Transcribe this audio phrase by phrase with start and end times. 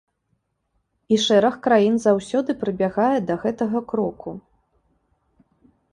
[1.15, 4.37] І шэраг краін заўсёды прыбягае да гэтага кроку.